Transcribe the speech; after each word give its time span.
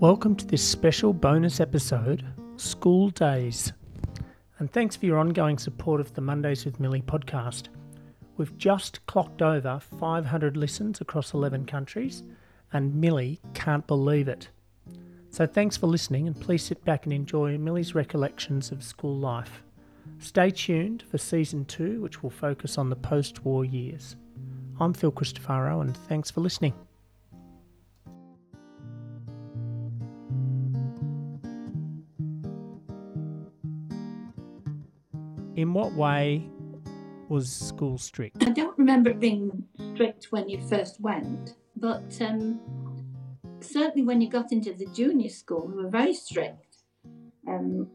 Welcome 0.00 0.36
to 0.36 0.46
this 0.46 0.62
special 0.62 1.12
bonus 1.12 1.58
episode, 1.58 2.24
School 2.54 3.10
Days. 3.10 3.72
And 4.60 4.70
thanks 4.70 4.94
for 4.94 5.06
your 5.06 5.18
ongoing 5.18 5.58
support 5.58 6.00
of 6.00 6.14
the 6.14 6.20
Mondays 6.20 6.64
with 6.64 6.78
Millie 6.78 7.02
podcast. 7.02 7.64
We've 8.36 8.56
just 8.56 9.04
clocked 9.06 9.42
over 9.42 9.80
500 9.98 10.56
listens 10.56 11.00
across 11.00 11.34
11 11.34 11.66
countries, 11.66 12.22
and 12.72 12.94
Millie 12.94 13.40
can't 13.54 13.84
believe 13.88 14.28
it. 14.28 14.50
So 15.30 15.46
thanks 15.46 15.76
for 15.76 15.88
listening, 15.88 16.28
and 16.28 16.40
please 16.40 16.62
sit 16.62 16.84
back 16.84 17.04
and 17.04 17.12
enjoy 17.12 17.58
Millie's 17.58 17.96
recollections 17.96 18.70
of 18.70 18.84
school 18.84 19.16
life. 19.16 19.64
Stay 20.20 20.52
tuned 20.52 21.02
for 21.10 21.18
season 21.18 21.64
two, 21.64 22.00
which 22.00 22.22
will 22.22 22.30
focus 22.30 22.78
on 22.78 22.88
the 22.88 22.94
post 22.94 23.44
war 23.44 23.64
years. 23.64 24.14
I'm 24.78 24.94
Phil 24.94 25.10
Cristofaro, 25.10 25.80
and 25.80 25.96
thanks 25.96 26.30
for 26.30 26.40
listening. 26.40 26.74
In 35.58 35.74
what 35.74 35.92
way 35.94 36.48
was 37.28 37.50
school 37.50 37.98
strict? 37.98 38.46
I 38.46 38.50
don't 38.50 38.78
remember 38.78 39.10
it 39.10 39.18
being 39.18 39.64
strict 39.92 40.28
when 40.30 40.48
you 40.48 40.60
first 40.60 41.00
went, 41.00 41.56
but 41.74 42.16
um, 42.20 42.60
certainly 43.58 44.04
when 44.04 44.20
you 44.20 44.30
got 44.30 44.52
into 44.52 44.72
the 44.72 44.86
junior 44.86 45.28
school, 45.28 45.66
we 45.66 45.82
were 45.82 45.90
very 45.90 46.14
strict. 46.14 46.76
Um, 47.48 47.88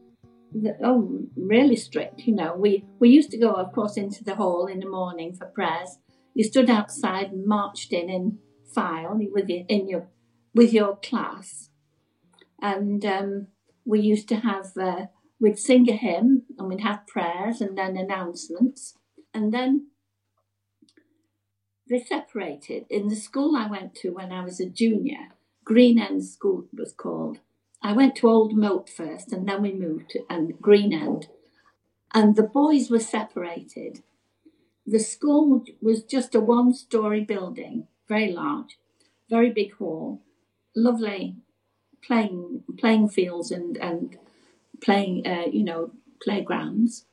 the, 0.52 0.76
oh, 0.84 1.22
really 1.36 1.76
strict. 1.76 2.20
You 2.26 2.34
know, 2.34 2.54
we 2.54 2.84
we 2.98 3.08
used 3.08 3.30
to 3.30 3.38
go, 3.38 3.52
of 3.52 3.72
course, 3.72 3.96
into 3.96 4.22
the 4.22 4.34
hall 4.34 4.66
in 4.66 4.80
the 4.80 4.90
morning 4.90 5.32
for 5.34 5.46
prayers. 5.46 5.96
You 6.34 6.44
stood 6.44 6.68
outside 6.68 7.32
and 7.32 7.46
marched 7.46 7.94
in 7.94 8.10
in 8.10 8.40
file 8.74 9.18
with 9.32 9.48
your 9.48 9.64
in 9.70 9.88
your 9.88 10.08
with 10.54 10.74
your 10.74 10.96
class, 10.96 11.70
and 12.60 13.02
um, 13.06 13.46
we 13.86 14.00
used 14.00 14.28
to 14.28 14.36
have. 14.36 14.76
Uh, 14.76 15.06
we'd 15.40 15.58
sing 15.58 15.88
a 15.88 15.92
hymn 15.92 16.42
and 16.58 16.68
we'd 16.68 16.80
have 16.80 17.06
prayers 17.06 17.60
and 17.60 17.76
then 17.76 17.96
announcements. 17.96 18.94
And 19.32 19.52
then 19.52 19.88
they 21.88 22.00
separated. 22.00 22.86
In 22.88 23.08
the 23.08 23.16
school 23.16 23.56
I 23.56 23.68
went 23.68 23.94
to 23.96 24.10
when 24.10 24.32
I 24.32 24.42
was 24.42 24.60
a 24.60 24.68
junior, 24.68 25.32
Green 25.64 25.98
End 25.98 26.24
School 26.24 26.66
was 26.72 26.92
called. 26.92 27.40
I 27.82 27.92
went 27.92 28.16
to 28.16 28.28
Old 28.28 28.56
Moat 28.56 28.88
first 28.88 29.32
and 29.32 29.46
then 29.48 29.62
we 29.62 29.72
moved 29.72 30.10
to 30.10 30.24
and 30.30 30.58
Green 30.60 30.92
End. 30.92 31.28
And 32.14 32.36
the 32.36 32.42
boys 32.42 32.90
were 32.90 33.00
separated. 33.00 34.02
The 34.86 35.00
school 35.00 35.64
was 35.82 36.02
just 36.02 36.34
a 36.34 36.40
one 36.40 36.72
story 36.74 37.24
building, 37.24 37.88
very 38.08 38.32
large, 38.32 38.78
very 39.28 39.50
big 39.50 39.74
hall, 39.74 40.22
lovely 40.76 41.36
playing 42.02 42.62
playing 42.78 43.08
fields 43.08 43.50
and, 43.50 43.76
and 43.78 44.18
playing, 44.84 45.26
uh, 45.26 45.46
you 45.50 45.64
know, 45.64 45.90
playgrounds. 46.22 47.06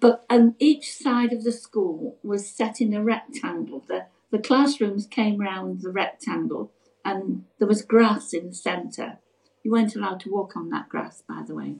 But 0.00 0.24
on 0.28 0.54
each 0.58 0.92
side 0.92 1.32
of 1.32 1.44
the 1.44 1.52
school 1.52 2.18
was 2.22 2.48
set 2.48 2.80
in 2.80 2.92
a 2.94 3.02
rectangle. 3.02 3.84
The, 3.88 4.06
the 4.30 4.38
classrooms 4.38 5.06
came 5.06 5.38
round 5.38 5.80
the 5.80 5.90
rectangle 5.90 6.72
and 7.04 7.44
there 7.58 7.68
was 7.68 7.82
grass 7.82 8.32
in 8.32 8.48
the 8.48 8.54
centre. 8.54 9.18
You 9.64 9.72
weren't 9.72 9.96
allowed 9.96 10.20
to 10.20 10.30
walk 10.30 10.56
on 10.56 10.68
that 10.70 10.88
grass, 10.88 11.22
by 11.28 11.42
the 11.46 11.54
way. 11.54 11.76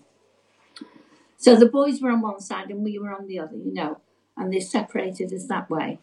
So 1.37 1.55
the 1.55 1.69
boys 1.69 2.01
were 2.01 2.11
on 2.11 2.21
one 2.21 2.41
side 2.41 2.71
and 2.71 2.83
we 2.83 2.99
were 2.99 3.15
on 3.15 3.27
the 3.27 3.39
other, 3.39 3.57
you 3.57 3.73
know, 3.73 4.01
and 4.37 4.53
they 4.53 4.61
separated 4.61 5.33
us 5.33 5.47
that 5.47 5.71
way. 5.71 6.01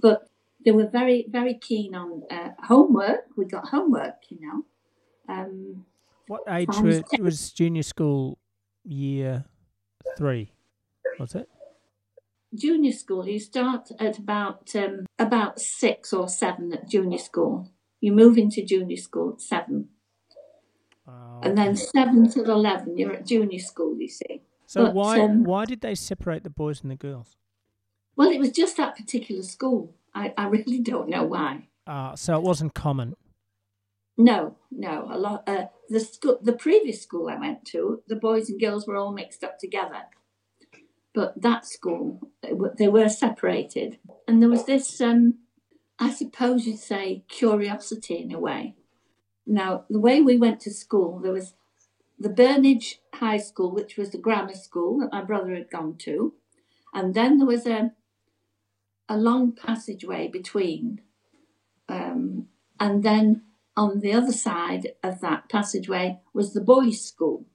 But 0.00 0.28
they 0.64 0.72
were 0.72 0.88
very, 0.88 1.26
very 1.28 1.54
keen 1.54 1.94
on 1.94 2.22
uh, 2.30 2.50
homework. 2.64 3.26
We 3.36 3.44
got 3.44 3.68
homework, 3.68 4.16
you 4.28 4.38
know. 4.40 4.64
Um, 5.28 5.86
what 6.26 6.42
age 6.48 6.68
was, 6.80 7.02
was 7.20 7.52
junior 7.52 7.82
school 7.82 8.38
year 8.84 9.44
three? 10.16 10.52
Was 11.18 11.34
it? 11.34 11.48
Junior 12.54 12.92
school, 12.92 13.26
you 13.26 13.40
start 13.40 13.90
at 13.98 14.18
about 14.18 14.74
um, 14.76 15.06
about 15.18 15.60
six 15.60 16.12
or 16.12 16.28
seven 16.28 16.72
at 16.72 16.88
junior 16.88 17.18
school. 17.18 17.70
You 18.00 18.12
move 18.12 18.38
into 18.38 18.64
junior 18.64 18.96
school 18.96 19.32
at 19.34 19.40
seven. 19.40 19.88
Oh, 21.06 21.40
and 21.42 21.58
then 21.58 21.76
seven 21.76 22.30
till 22.30 22.50
eleven, 22.50 22.96
you're 22.96 23.14
at 23.14 23.26
junior 23.26 23.58
school. 23.58 23.96
You 23.98 24.08
see. 24.08 24.42
So 24.66 24.86
but, 24.86 24.94
why 24.94 25.20
um, 25.20 25.44
why 25.44 25.64
did 25.64 25.80
they 25.80 25.94
separate 25.94 26.44
the 26.44 26.50
boys 26.50 26.82
and 26.82 26.90
the 26.90 26.96
girls? 26.96 27.36
Well, 28.16 28.30
it 28.30 28.38
was 28.38 28.50
just 28.50 28.76
that 28.76 28.96
particular 28.96 29.42
school. 29.42 29.94
I, 30.14 30.32
I 30.36 30.46
really 30.46 30.78
don't 30.78 31.08
know 31.08 31.24
why. 31.24 31.68
Uh, 31.86 32.14
so 32.14 32.36
it 32.36 32.42
wasn't 32.42 32.74
common. 32.74 33.16
No, 34.16 34.56
no. 34.70 35.08
A 35.10 35.18
lot. 35.18 35.48
Uh, 35.48 35.66
the 35.88 36.00
school, 36.00 36.38
the 36.40 36.52
previous 36.52 37.02
school 37.02 37.28
I 37.28 37.36
went 37.36 37.64
to, 37.66 38.02
the 38.06 38.16
boys 38.16 38.48
and 38.48 38.60
girls 38.60 38.86
were 38.86 38.96
all 38.96 39.12
mixed 39.12 39.42
up 39.42 39.58
together. 39.58 40.04
But 41.12 41.40
that 41.42 41.64
school, 41.66 42.20
they 42.78 42.88
were 42.88 43.08
separated, 43.08 43.98
and 44.26 44.42
there 44.42 44.48
was 44.48 44.64
this. 44.64 45.00
Um, 45.00 45.34
I 45.98 46.10
suppose 46.10 46.66
you'd 46.66 46.78
say 46.78 47.24
curiosity 47.28 48.18
in 48.18 48.32
a 48.32 48.40
way. 48.40 48.74
Now, 49.46 49.84
the 49.88 50.00
way 50.00 50.20
we 50.20 50.36
went 50.36 50.58
to 50.60 50.72
school, 50.72 51.20
there 51.20 51.32
was 51.32 51.54
the 52.18 52.30
Burnage 52.30 52.96
High 53.14 53.36
School, 53.36 53.70
which 53.70 53.96
was 53.96 54.10
the 54.10 54.18
grammar 54.18 54.54
school 54.54 54.98
that 54.98 55.12
my 55.12 55.22
brother 55.22 55.54
had 55.54 55.70
gone 55.70 55.96
to, 55.98 56.34
and 56.92 57.14
then 57.14 57.38
there 57.38 57.46
was 57.46 57.66
a 57.66 57.92
a 59.08 59.16
long 59.16 59.52
passageway 59.52 60.28
between, 60.28 61.00
um, 61.88 62.48
and 62.80 63.02
then 63.02 63.42
on 63.76 64.00
the 64.00 64.12
other 64.12 64.32
side 64.32 64.92
of 65.02 65.20
that 65.20 65.48
passageway 65.48 66.20
was 66.32 66.52
the 66.52 66.60
boys' 66.60 67.04
school. 67.04 67.46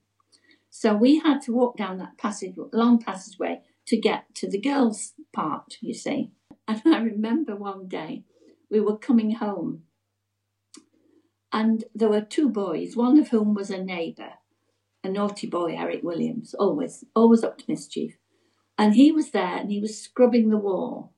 So 0.70 0.94
we 0.94 1.18
had 1.18 1.40
to 1.42 1.54
walk 1.54 1.76
down 1.76 1.98
that 1.98 2.18
passage, 2.18 2.54
long 2.72 3.00
passageway 3.00 3.62
to 3.86 3.96
get 3.96 4.34
to 4.36 4.48
the 4.48 4.60
girls' 4.60 5.14
part, 5.32 5.76
you 5.80 5.94
see. 5.94 6.30
And 6.68 6.82
I 6.86 7.00
remember 7.00 7.56
one 7.56 7.88
day 7.88 8.24
we 8.70 8.80
were 8.80 8.96
coming 8.96 9.32
home 9.32 9.82
and 11.52 11.84
there 11.94 12.08
were 12.08 12.20
two 12.20 12.48
boys, 12.48 12.96
one 12.96 13.18
of 13.18 13.28
whom 13.28 13.54
was 13.54 13.70
a 13.70 13.82
neighbour, 13.82 14.34
a 15.02 15.08
naughty 15.08 15.48
boy, 15.48 15.74
Eric 15.76 16.02
Williams, 16.02 16.54
always, 16.54 17.04
always 17.16 17.42
up 17.42 17.58
to 17.58 17.64
mischief. 17.66 18.16
And 18.78 18.94
he 18.94 19.10
was 19.10 19.32
there 19.32 19.56
and 19.56 19.70
he 19.70 19.80
was 19.80 20.00
scrubbing 20.00 20.50
the 20.50 20.56
wall. 20.56 21.12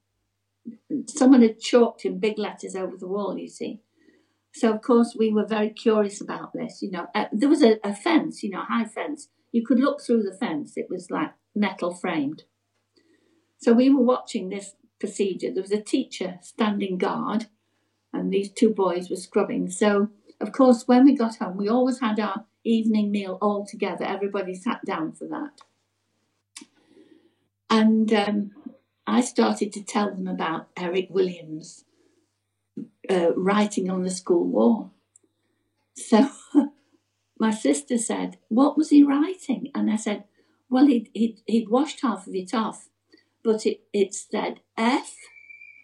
Someone 1.07 1.43
had 1.43 1.61
chalked 1.61 2.05
in 2.05 2.19
big 2.19 2.39
letters 2.39 2.75
over 2.75 2.97
the 2.97 3.09
wall, 3.09 3.37
you 3.37 3.49
see. 3.49 3.83
So, 4.55 4.73
of 4.73 4.83
course, 4.83 5.17
we 5.19 5.33
were 5.33 5.47
very 5.47 5.71
curious 5.71 6.21
about 6.21 6.53
this. 6.53 6.83
You 6.83 6.91
know, 6.91 7.07
uh, 7.15 7.27
there 7.33 7.49
was 7.49 7.63
a, 7.63 7.79
a 7.83 7.95
fence, 7.95 8.43
you 8.43 8.51
know, 8.51 8.61
a 8.61 8.65
high 8.65 8.85
fence. 8.85 9.29
You 9.51 9.65
could 9.65 9.81
look 9.81 10.03
through 10.03 10.23
the 10.23 10.37
fence, 10.37 10.77
it 10.77 10.87
was 10.91 11.11
like 11.11 11.33
metal 11.55 11.95
framed. 11.95 12.45
So, 13.59 13.73
we 13.73 13.89
were 13.89 14.03
watching 14.03 14.49
this 14.49 14.75
procedure. 15.01 15.53
There 15.53 15.63
was 15.63 15.73
a 15.73 15.81
teacher 15.81 16.39
standing 16.43 16.99
guard, 16.99 17.47
and 18.13 18.33
these 18.33 18.51
two 18.51 18.71
boys 18.71 19.09
were 19.09 19.17
scrubbing. 19.17 19.71
So, 19.71 20.09
of 20.41 20.53
course, 20.53 20.87
when 20.87 21.05
we 21.05 21.15
got 21.17 21.37
home, 21.37 21.57
we 21.57 21.69
always 21.69 22.01
had 22.01 22.21
our 22.21 22.45
evening 22.65 23.11
meal 23.11 23.39
all 23.41 23.65
together. 23.67 24.05
Everybody 24.05 24.55
sat 24.55 24.85
down 24.85 25.13
for 25.13 25.27
that. 25.29 25.61
And 27.71 28.13
um, 28.13 28.51
I 29.07 29.23
started 29.23 29.73
to 29.73 29.83
tell 29.83 30.11
them 30.11 30.27
about 30.27 30.69
Eric 30.77 31.09
Williams 31.11 31.85
uh, 33.11 33.35
writing 33.35 33.91
on 33.91 34.03
the 34.03 34.11
school 34.11 34.47
wall. 34.47 34.93
So 35.95 36.31
my 37.39 37.51
sister 37.51 37.99
said, 37.99 38.39
What 38.49 38.77
was 38.77 38.91
he 38.91 39.03
writing? 39.03 39.71
And 39.75 39.91
I 39.91 39.97
said, 39.97 40.25
Well, 40.71 40.87
he'd, 40.87 41.11
he'd, 41.13 41.41
he'd 41.47 41.69
washed 41.69 42.01
half 42.03 42.27
of 42.27 42.35
it 42.35 42.55
off, 42.55 42.89
but 43.43 43.67
it, 43.67 43.81
it 43.93 44.15
said 44.15 44.61
F 44.77 45.15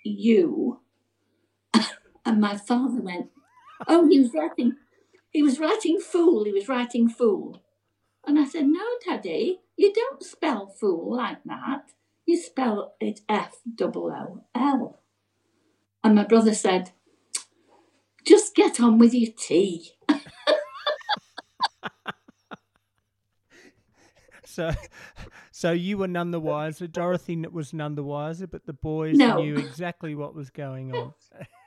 U. 0.04 0.81
and 2.25 2.40
my 2.40 2.56
father 2.56 3.00
went, 3.00 3.31
Oh, 3.87 4.08
he 4.08 4.20
was 4.20 4.32
writing, 4.34 4.76
he 5.31 5.43
was 5.43 5.58
writing 5.58 6.00
fool, 6.00 6.44
he 6.44 6.52
was 6.52 6.69
writing 6.69 7.08
fool. 7.08 7.62
And 8.26 8.38
I 8.38 8.44
said, 8.44 8.66
No, 8.66 8.84
Daddy, 9.06 9.60
you 9.76 9.93
don't 9.93 10.22
spell 10.22 10.66
fool 10.66 11.16
like 11.16 11.43
that. 11.44 11.93
You 12.26 12.37
spell 12.37 12.94
it 13.00 13.20
F 13.28 13.56
double. 13.75 14.44
And 16.04 16.14
my 16.14 16.25
brother 16.25 16.52
said, 16.52 16.93
just 18.28 18.54
get 18.54 18.78
on 18.80 18.98
with 18.98 19.14
your 19.14 19.32
tea. 19.36 19.92
so, 24.44 24.70
so 25.50 25.72
you 25.72 25.96
were 25.98 26.08
none 26.08 26.30
the 26.30 26.40
wiser. 26.40 26.86
Dorothy 26.86 27.36
was 27.50 27.72
none 27.72 27.94
the 27.94 28.02
wiser, 28.02 28.46
but 28.46 28.66
the 28.66 28.72
boys 28.75 29.16
no. 29.16 29.40
knew 29.40 29.56
exactly 29.56 30.14
what 30.14 30.34
was 30.34 30.50
going 30.50 30.94
on. 30.94 31.14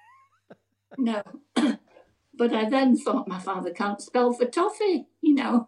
no, 0.97 1.23
but 1.55 2.53
I 2.53 2.69
then 2.69 2.95
thought 2.95 3.27
my 3.27 3.39
father 3.39 3.71
can't 3.71 4.01
spell 4.01 4.33
for 4.33 4.45
toffee. 4.45 5.07
You 5.21 5.35
know, 5.35 5.67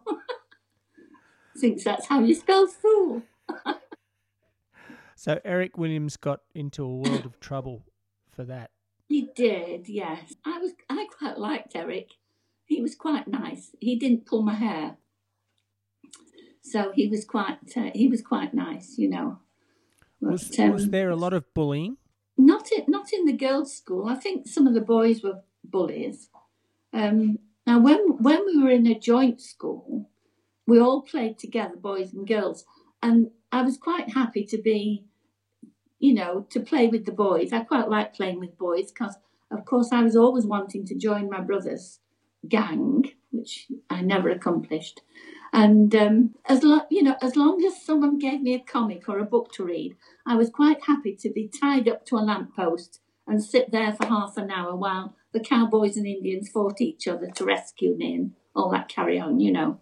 thinks 1.58 1.84
that's 1.84 2.06
how 2.06 2.20
you 2.20 2.34
spell 2.34 2.66
fool. 2.66 3.22
so 5.16 5.40
Eric 5.44 5.76
Williams 5.76 6.16
got 6.16 6.40
into 6.54 6.84
a 6.84 6.88
world 6.88 7.26
of 7.26 7.40
trouble 7.40 7.82
for 8.30 8.44
that. 8.44 8.70
He 9.08 9.28
did, 9.36 9.88
yes. 9.88 10.34
I 10.44 10.58
was 10.58 10.72
I 10.88 11.06
quite 11.18 11.38
liked 11.38 11.76
Eric. 11.76 12.10
he 12.66 12.80
was 12.80 12.94
quite 12.94 13.28
nice. 13.28 13.70
He 13.80 13.96
didn't 13.96 14.26
pull 14.26 14.42
my 14.42 14.54
hair, 14.54 14.96
so 16.62 16.92
he 16.94 17.06
was 17.08 17.24
quite 17.24 17.58
uh, 17.76 17.90
he 17.94 18.08
was 18.08 18.22
quite 18.22 18.54
nice, 18.54 18.96
you 18.98 19.08
know. 19.08 19.38
Was, 20.20 20.48
But, 20.48 20.60
um, 20.60 20.72
was 20.72 20.88
there 20.88 21.10
a 21.10 21.16
lot 21.16 21.32
of 21.34 21.44
bullying? 21.54 21.96
not 22.36 22.72
in, 22.72 22.84
not 22.88 23.12
in 23.12 23.26
the 23.26 23.32
girls' 23.32 23.76
school. 23.76 24.08
I 24.08 24.16
think 24.16 24.48
some 24.48 24.66
of 24.66 24.74
the 24.74 24.80
boys 24.80 25.22
were 25.22 25.42
bullies. 25.62 26.30
Um, 26.92 27.38
now, 27.66 27.78
when 27.78 27.98
when 28.18 28.44
we 28.46 28.60
were 28.62 28.70
in 28.70 28.86
a 28.86 28.98
joint 28.98 29.40
school, 29.40 30.10
we 30.66 30.80
all 30.80 31.02
played 31.02 31.38
together, 31.38 31.76
boys 31.76 32.12
and 32.12 32.26
girls, 32.26 32.64
and 33.02 33.30
I 33.52 33.62
was 33.62 33.76
quite 33.76 34.14
happy 34.14 34.44
to 34.46 34.58
be, 34.58 35.04
you 35.98 36.14
know, 36.14 36.46
to 36.50 36.60
play 36.60 36.88
with 36.88 37.06
the 37.06 37.12
boys. 37.12 37.52
I 37.52 37.60
quite 37.60 37.88
like 37.88 38.14
playing 38.14 38.40
with 38.40 38.58
boys 38.58 38.92
because, 38.92 39.16
of 39.50 39.64
course, 39.64 39.90
I 39.92 40.02
was 40.02 40.16
always 40.16 40.46
wanting 40.46 40.84
to 40.86 40.94
join 40.94 41.30
my 41.30 41.40
brother's 41.40 42.00
gang, 42.48 43.10
which 43.30 43.68
I 43.90 44.02
never 44.02 44.28
accomplished. 44.28 45.02
And 45.52 45.94
um, 45.94 46.34
as 46.46 46.64
lo- 46.64 46.86
you 46.90 47.02
know, 47.02 47.16
as 47.22 47.36
long 47.36 47.64
as 47.64 47.80
someone 47.80 48.18
gave 48.18 48.40
me 48.40 48.54
a 48.54 48.58
comic 48.58 49.08
or 49.08 49.18
a 49.18 49.24
book 49.24 49.52
to 49.52 49.64
read, 49.64 49.96
I 50.26 50.36
was 50.36 50.50
quite 50.50 50.84
happy 50.86 51.14
to 51.16 51.30
be 51.30 51.48
tied 51.48 51.88
up 51.88 52.04
to 52.06 52.16
a 52.16 52.18
lamppost 52.18 53.00
and 53.26 53.42
sit 53.42 53.70
there 53.70 53.92
for 53.92 54.06
half 54.06 54.36
an 54.36 54.50
hour 54.50 54.74
while 54.74 55.14
the 55.32 55.40
cowboys 55.40 55.96
and 55.96 56.06
Indians 56.06 56.48
fought 56.48 56.80
each 56.80 57.06
other 57.08 57.30
to 57.30 57.44
rescue 57.44 57.96
me 57.96 58.14
and 58.14 58.32
all 58.54 58.70
that 58.72 58.88
carry 58.88 59.18
on, 59.18 59.40
you 59.40 59.52
know. 59.52 59.80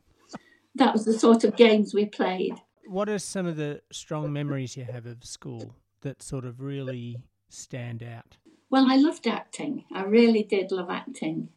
That 0.75 0.93
was 0.93 1.05
the 1.05 1.19
sort 1.19 1.45
of 1.45 1.57
games 1.57 1.93
we 1.95 2.07
played. 2.07 2.55
What 2.87 3.09
are 3.09 3.19
some 3.19 3.47
of 3.47 3.57
the 3.57 3.83
strong 3.91 4.33
memories 4.33 4.77
you 4.77 4.85
have 4.85 5.07
of 5.07 5.25
school 5.25 5.75
that 6.03 6.23
sort 6.23 6.45
of 6.45 6.61
really 6.61 7.17
stand 7.49 8.03
out? 8.03 8.37
Well, 8.71 8.87
I 8.91 8.97
loved 8.97 9.27
acting. 9.27 9.85
I 9.93 10.03
really 10.03 10.43
did 10.43 10.71
love 10.71 10.91
acting. 10.91 11.49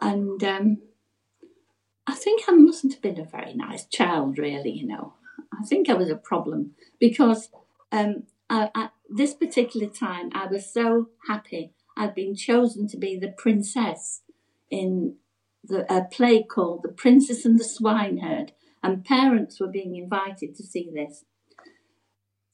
And 0.00 0.42
um, 0.42 0.78
I 2.06 2.14
think 2.14 2.42
I 2.48 2.52
mustn't 2.52 2.94
have 2.94 3.02
been 3.02 3.20
a 3.20 3.24
very 3.24 3.54
nice 3.54 3.84
child, 3.84 4.38
really, 4.38 4.70
you 4.70 4.86
know. 4.86 5.14
I 5.52 5.64
think 5.64 5.88
I 5.88 5.94
was 5.94 6.08
a 6.08 6.16
problem 6.16 6.72
because 6.98 7.50
um, 7.92 8.24
I, 8.48 8.70
at 8.74 8.92
this 9.08 9.34
particular 9.34 9.88
time 9.88 10.30
I 10.32 10.46
was 10.46 10.72
so 10.72 11.08
happy 11.28 11.72
I'd 11.96 12.14
been 12.14 12.34
chosen 12.34 12.88
to 12.88 12.96
be 12.96 13.18
the 13.18 13.28
princess 13.36 14.22
in 14.70 15.16
the, 15.62 15.92
a 15.92 16.04
play 16.04 16.42
called 16.42 16.82
The 16.82 16.88
Princess 16.92 17.44
and 17.44 17.58
the 17.58 17.64
Swineherd, 17.64 18.52
and 18.82 19.04
parents 19.04 19.60
were 19.60 19.68
being 19.68 19.96
invited 19.96 20.54
to 20.56 20.62
see 20.62 20.90
this. 20.92 21.24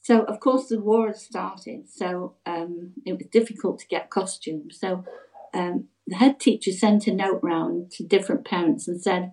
So, 0.07 0.23
of 0.23 0.39
course, 0.39 0.69
the 0.69 0.79
war 0.79 1.09
had 1.09 1.17
started, 1.17 1.89
so 1.89 2.37
um, 2.47 2.93
it 3.05 3.15
was 3.15 3.27
difficult 3.27 3.81
to 3.81 3.89
get 3.89 4.09
costumes. 4.09 4.79
So, 4.79 5.05
um, 5.53 5.89
the 6.07 6.15
head 6.15 6.39
teacher 6.39 6.71
sent 6.71 7.09
a 7.09 7.13
note 7.13 7.41
round 7.43 7.91
to 7.95 8.05
different 8.05 8.45
parents 8.45 8.87
and 8.87 9.03
said, 9.03 9.33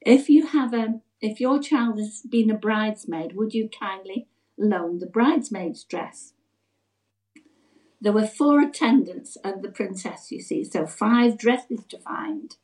"If 0.00 0.28
you 0.28 0.48
have 0.48 0.74
a, 0.74 1.00
if 1.20 1.40
your 1.40 1.60
child 1.60 2.00
has 2.00 2.22
been 2.28 2.50
a 2.50 2.58
bridesmaid, 2.58 3.36
would 3.36 3.54
you 3.54 3.68
kindly 3.68 4.26
loan 4.58 4.98
the 4.98 5.06
bridesmaid's 5.06 5.84
dress?" 5.84 6.34
There 8.00 8.12
were 8.12 8.26
four 8.26 8.60
attendants 8.60 9.38
and 9.44 9.62
the 9.62 9.70
princess, 9.70 10.32
you 10.32 10.40
see, 10.40 10.64
so 10.64 10.86
five 10.88 11.38
dresses 11.38 11.84
to 11.86 11.98
find. 12.00 12.56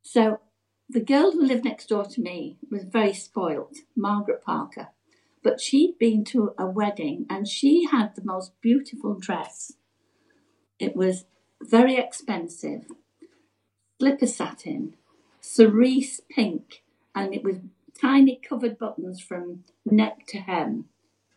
So, 0.00 0.40
the 0.88 1.04
girl 1.04 1.32
who 1.32 1.44
lived 1.44 1.66
next 1.66 1.90
door 1.90 2.06
to 2.06 2.22
me 2.22 2.56
was 2.70 2.84
very 2.84 3.12
spoilt, 3.12 3.76
Margaret 3.94 4.42
Parker 4.42 4.88
but 5.44 5.60
she'd 5.60 5.98
been 5.98 6.24
to 6.24 6.54
a 6.58 6.66
wedding 6.66 7.26
and 7.28 7.46
she 7.46 7.86
had 7.88 8.16
the 8.16 8.24
most 8.24 8.58
beautiful 8.62 9.14
dress. 9.14 9.74
It 10.80 10.96
was 10.96 11.26
very 11.62 11.96
expensive, 11.96 12.86
slipper 14.00 14.26
satin, 14.26 14.96
cerise 15.40 16.22
pink, 16.30 16.82
and 17.14 17.34
it 17.34 17.44
was 17.44 17.58
tiny 18.00 18.40
covered 18.48 18.78
buttons 18.78 19.20
from 19.20 19.64
neck 19.84 20.26
to 20.28 20.38
hem. 20.38 20.86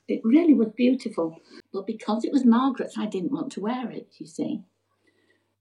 It 0.07 0.21
really 0.23 0.53
was 0.53 0.69
beautiful, 0.69 1.41
but 1.73 1.85
because 1.85 2.23
it 2.23 2.31
was 2.31 2.45
Margaret's, 2.45 2.97
I 2.97 3.07
didn't 3.07 3.33
want 3.33 3.51
to 3.53 3.61
wear 3.61 3.91
it, 3.91 4.07
you 4.17 4.25
see. 4.25 4.61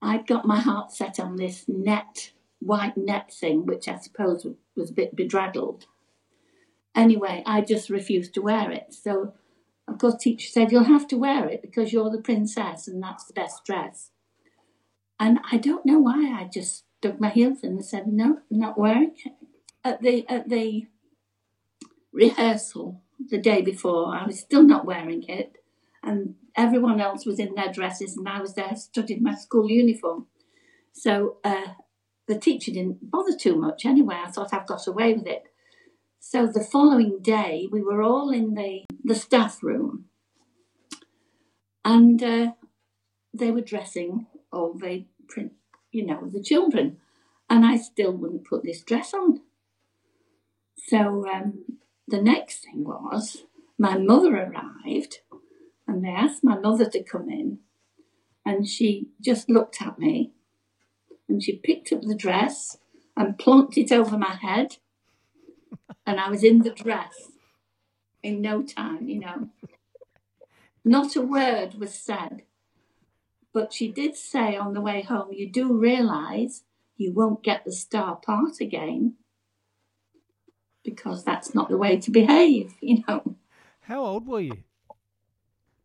I'd 0.01 0.27
got 0.27 0.47
my 0.47 0.61
heart 0.61 0.93
set 0.93 1.19
on 1.19 1.35
this 1.35 1.65
net, 1.67 2.31
white 2.61 2.97
net 2.97 3.33
thing, 3.33 3.67
which 3.67 3.89
I 3.89 3.99
suppose 3.99 4.47
was 4.77 4.91
a 4.91 4.95
bit 4.95 5.17
bedraggled. 5.17 5.87
Anyway, 6.97 7.43
I 7.47 7.61
just 7.61 7.91
refused 7.91 8.33
to 8.35 8.41
wear 8.41 8.71
it. 8.71 8.95
So, 8.95 9.35
of 9.87 9.99
course, 9.99 10.17
teacher 10.17 10.49
said, 10.49 10.73
You'll 10.73 10.85
have 10.85 11.07
to 11.09 11.19
wear 11.19 11.47
it 11.47 11.61
because 11.61 11.93
you're 11.93 12.11
the 12.11 12.23
princess 12.23 12.89
and 12.89 13.03
that's 13.03 13.27
the 13.27 13.35
best 13.35 13.65
dress. 13.65 14.11
And 15.21 15.39
I 15.53 15.59
don't 15.59 15.87
know 15.87 15.99
why 15.99 16.35
I 16.41 16.49
just 16.53 16.85
dug 17.03 17.21
my 17.21 17.29
heels 17.29 17.63
in 17.63 17.73
and 17.73 17.85
said, 17.85 18.07
No, 18.07 18.39
I'm 18.51 18.59
not 18.59 18.79
wearing 18.79 19.15
it. 19.25 19.33
At 19.85 20.01
the, 20.01 20.27
at 20.29 20.49
the 20.49 20.87
rehearsal 22.13 23.03
the 23.29 23.39
day 23.39 23.61
before, 23.61 24.15
I 24.15 24.25
was 24.27 24.41
still 24.41 24.63
not 24.63 24.87
wearing 24.87 25.23
it. 25.29 25.57
And 26.03 26.37
everyone 26.57 27.01
else 27.01 27.27
was 27.27 27.39
in 27.39 27.55
their 27.55 27.73
dresses, 27.73 28.17
and 28.17 28.29
I 28.29 28.41
was 28.41 28.55
there 28.55 28.75
stood 28.77 29.11
in 29.11 29.23
my 29.23 29.35
school 29.35 29.69
uniform. 29.69 30.27
So 30.93 31.37
uh, 31.45 31.75
the 32.27 32.39
teacher 32.39 32.73
didn't 32.73 33.11
bother 33.11 33.37
too 33.37 33.57
much 33.57 33.85
anyway. 33.85 34.23
I 34.25 34.31
thought 34.31 34.55
I've 34.55 34.67
got 34.67 34.87
away 34.87 35.13
with 35.15 35.27
it. 35.27 35.45
So 36.29 36.49
the 36.49 36.65
following 36.65 37.21
day, 37.23 37.69
we 37.71 37.81
were 37.81 38.03
all 38.03 38.31
in 38.31 38.55
the, 38.55 38.85
the 39.05 39.15
staff 39.15 39.63
room 39.63 40.07
and 41.85 42.21
uh, 42.21 42.53
they 43.33 43.53
were 43.53 43.61
dressing 43.61 44.27
all 44.53 44.75
the, 44.75 45.05
you 45.93 46.05
know, 46.05 46.29
the 46.29 46.43
children. 46.43 46.97
And 47.49 47.65
I 47.65 47.77
still 47.77 48.11
wouldn't 48.11 48.45
put 48.45 48.65
this 48.65 48.83
dress 48.83 49.15
on. 49.15 49.43
So 50.89 51.29
um, 51.29 51.79
the 52.09 52.21
next 52.21 52.65
thing 52.65 52.83
was 52.83 53.45
my 53.79 53.97
mother 53.97 54.35
arrived 54.37 55.21
and 55.87 56.05
they 56.05 56.09
asked 56.09 56.43
my 56.43 56.59
mother 56.59 56.91
to 56.91 57.05
come 57.05 57.31
in. 57.31 57.61
And 58.45 58.67
she 58.67 59.11
just 59.21 59.49
looked 59.49 59.81
at 59.81 60.01
me 60.01 60.33
and 61.29 61.41
she 61.41 61.57
picked 61.57 61.93
up 61.93 62.03
the 62.03 62.17
dress 62.17 62.79
and 63.17 63.39
plonked 63.39 63.79
it 63.79 63.93
over 63.93 64.19
my 64.19 64.35
head 64.35 64.79
and 66.07 66.21
I 66.21 66.31
was 66.31 66.45
in 66.45 66.61
the 66.61 66.71
dress 66.71 67.33
in 68.23 68.41
no 68.41 68.63
time, 68.63 69.09
you 69.09 69.21
know. 69.21 69.49
Not 70.85 71.17
a 71.17 71.21
word 71.21 71.75
was 71.75 71.93
said, 71.93 72.43
but 73.53 73.73
she 73.73 73.91
did 73.91 74.17
say 74.17 74.57
on 74.57 74.73
the 74.73 74.81
way 74.81 75.03
home, 75.03 75.33
You 75.33 75.51
do 75.51 75.73
realise 75.73 76.63
you 76.97 77.13
won't 77.13 77.43
get 77.43 77.65
the 77.65 77.73
star 77.73 78.17
part 78.17 78.61
again 78.61 79.15
because 80.85 81.25
that's 81.25 81.55
not 81.55 81.69
the 81.69 81.77
way 81.77 81.97
to 81.99 82.11
behave, 82.11 82.75
you 82.81 83.03
know. 83.09 83.37
How 83.81 84.05
old 84.05 84.27
were 84.27 84.41
you? 84.41 84.63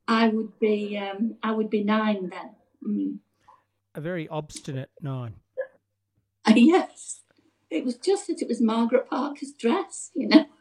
I 0.08 0.28
would 0.28 0.60
be, 0.60 0.98
um, 0.98 1.36
I 1.42 1.52
would 1.52 1.70
be 1.70 1.84
nine 1.84 2.30
then. 2.30 2.50
Mm. 2.86 3.18
A 3.96 4.02
very 4.02 4.28
obstinate 4.28 4.92
nine. 5.02 5.36
yes, 6.56 7.22
it 7.72 7.86
was 7.86 7.96
just 7.96 8.28
that 8.28 8.42
it 8.42 8.50
was 8.50 8.62
Margaret 8.62 9.10
Parker's 9.10 9.54
dress, 9.54 10.12
you 10.14 10.28
know. 10.28 10.46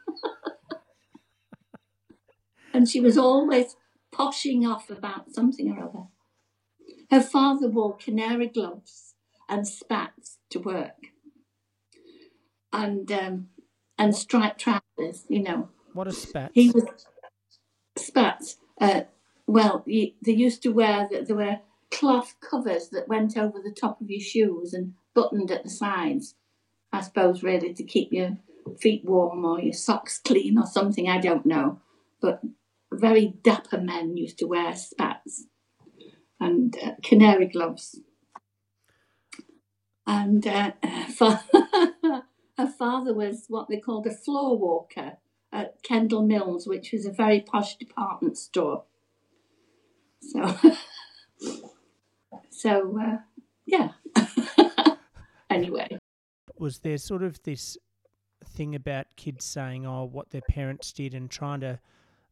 and 2.73 2.87
she 2.87 3.01
was 3.01 3.17
always 3.17 3.75
poshing 4.13 4.65
off 4.65 4.89
about 4.89 5.33
something 5.33 5.69
or 5.69 5.83
other. 5.83 6.05
Her 7.11 7.21
father 7.21 7.67
wore 7.67 7.97
canary 7.97 8.47
gloves 8.47 9.15
and 9.49 9.67
spats 9.67 10.37
to 10.49 10.59
work, 10.59 11.07
and 12.71 13.11
um, 13.11 13.49
and 13.97 14.15
striped 14.15 14.61
trousers. 14.61 15.25
You 15.27 15.43
know, 15.43 15.69
What 15.93 16.07
a 16.07 16.13
spat. 16.13 16.51
he 16.53 16.71
was 16.71 16.85
spats. 17.97 18.57
Uh, 18.79 19.01
well, 19.45 19.83
they 19.85 20.13
used 20.25 20.63
to 20.63 20.69
wear 20.69 21.09
that. 21.11 21.27
There 21.27 21.35
were 21.35 21.59
cloth 21.91 22.35
covers 22.39 22.87
that 22.89 23.09
went 23.09 23.37
over 23.37 23.59
the 23.61 23.75
top 23.77 23.99
of 23.99 24.09
your 24.09 24.21
shoes 24.21 24.73
and 24.73 24.93
buttoned 25.13 25.51
at 25.51 25.63
the 25.63 25.69
sides. 25.69 26.35
I 26.93 27.01
suppose 27.01 27.43
really 27.43 27.73
to 27.73 27.83
keep 27.83 28.11
your 28.11 28.37
feet 28.79 29.03
warm 29.05 29.45
or 29.45 29.59
your 29.59 29.73
socks 29.73 30.19
clean 30.19 30.57
or 30.57 30.65
something. 30.65 31.09
I 31.09 31.19
don't 31.19 31.45
know, 31.45 31.79
but 32.21 32.41
very 32.91 33.33
dapper 33.43 33.79
men 33.79 34.17
used 34.17 34.37
to 34.39 34.45
wear 34.45 34.75
spats 34.75 35.45
and 36.39 36.77
uh, 36.83 36.91
canary 37.03 37.47
gloves. 37.47 37.99
And 40.05 40.45
uh, 40.45 40.71
her 41.17 41.39
father 42.77 43.13
was 43.13 43.45
what 43.47 43.69
they 43.69 43.77
called 43.77 44.07
a 44.07 44.11
floor 44.11 44.57
walker 44.57 45.13
at 45.53 45.83
Kendal 45.83 46.23
Milne, 46.23 46.59
which 46.65 46.91
was 46.91 47.05
a 47.05 47.11
very 47.11 47.39
posh 47.39 47.75
department 47.75 48.37
store. 48.37 48.83
So, 50.21 50.57
so 52.49 52.99
uh, 52.99 53.17
yeah. 53.65 53.91
anyway, 55.49 55.97
Was 56.61 56.77
there 56.77 56.99
sort 56.99 57.23
of 57.23 57.41
this 57.41 57.75
thing 58.45 58.75
about 58.75 59.15
kids 59.15 59.45
saying, 59.45 59.87
"Oh, 59.87 60.05
what 60.05 60.29
their 60.29 60.43
parents 60.47 60.93
did," 60.93 61.15
and 61.15 61.27
trying 61.27 61.61
to 61.61 61.79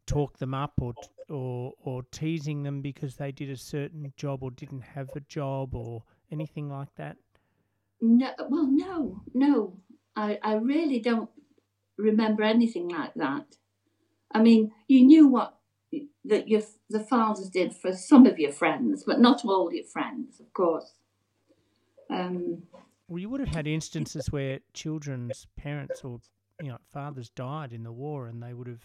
talk 0.05 0.37
them 0.37 0.53
up, 0.53 0.73
or 0.79 0.93
or 1.29 1.73
or 1.83 2.03
teasing 2.11 2.61
them 2.61 2.83
because 2.83 3.15
they 3.15 3.31
did 3.31 3.49
a 3.49 3.57
certain 3.57 4.13
job 4.15 4.43
or 4.43 4.51
didn't 4.51 4.81
have 4.81 5.09
a 5.15 5.19
job, 5.21 5.73
or 5.73 6.03
anything 6.31 6.69
like 6.69 6.93
that? 6.93 7.17
No, 8.01 8.31
well, 8.49 8.67
no, 8.67 9.23
no. 9.33 9.79
I, 10.15 10.37
I 10.43 10.53
really 10.57 10.99
don't 10.99 11.31
remember 11.97 12.43
anything 12.43 12.87
like 12.87 13.15
that. 13.15 13.57
I 14.31 14.43
mean, 14.43 14.71
you 14.87 15.07
knew 15.07 15.27
what 15.27 15.57
that 16.25 16.47
your 16.47 16.61
the 16.87 16.99
fathers 16.99 17.49
did 17.49 17.75
for 17.75 17.93
some 17.93 18.27
of 18.27 18.37
your 18.37 18.51
friends, 18.51 19.03
but 19.07 19.19
not 19.19 19.43
all 19.43 19.73
your 19.73 19.85
friends, 19.85 20.39
of 20.39 20.53
course. 20.53 20.93
Um, 22.11 22.61
well, 23.09 23.19
you 23.19 23.27
would 23.29 23.39
have 23.39 23.49
had 23.49 23.67
instances 23.67 24.31
where 24.31 24.59
children's 24.73 25.47
parents 25.57 26.03
or 26.03 26.21
you 26.61 26.69
know 26.69 26.77
fathers 26.93 27.29
died 27.29 27.73
in 27.73 27.83
the 27.83 27.91
war, 27.91 28.27
and 28.27 28.41
they 28.41 28.53
would 28.53 28.67
have. 28.67 28.83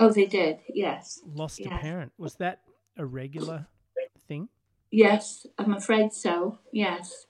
Oh, 0.00 0.10
they 0.10 0.26
did. 0.26 0.58
Yes. 0.68 1.20
Lost 1.34 1.60
yes. 1.60 1.68
a 1.72 1.78
parent. 1.78 2.12
Was 2.18 2.34
that 2.36 2.62
a 2.98 3.04
regular 3.06 3.66
thing? 4.26 4.48
Yes, 4.90 5.46
I'm 5.58 5.72
afraid 5.72 6.12
so. 6.12 6.58
Yes. 6.72 7.26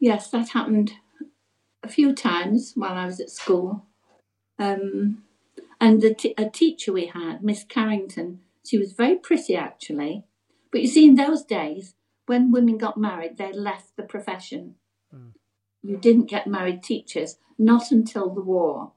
Yes, 0.00 0.30
that 0.30 0.48
happened 0.50 0.92
a 1.82 1.88
few 1.88 2.12
times 2.14 2.72
while 2.74 2.94
I 2.94 3.06
was 3.06 3.20
at 3.20 3.30
school. 3.30 3.86
Um, 4.58 5.22
and 5.80 6.00
the 6.00 6.14
t- 6.14 6.34
a 6.36 6.48
teacher 6.48 6.92
we 6.92 7.06
had, 7.06 7.42
Miss 7.42 7.64
Carrington, 7.64 8.40
she 8.64 8.78
was 8.78 8.92
very 8.92 9.16
pretty 9.16 9.56
actually. 9.56 10.24
But 10.70 10.80
you 10.80 10.88
see, 10.88 11.06
in 11.06 11.14
those 11.14 11.44
days, 11.44 11.94
when 12.26 12.52
women 12.52 12.78
got 12.78 12.96
married, 12.96 13.36
they 13.36 13.52
left 13.52 13.96
the 13.96 14.02
profession. 14.02 14.76
Mm. 15.14 15.32
You 15.82 15.96
didn't 15.96 16.30
get 16.30 16.46
married 16.46 16.82
teachers, 16.82 17.38
not 17.58 17.90
until 17.90 18.30
the 18.30 18.42
war. 18.42 18.92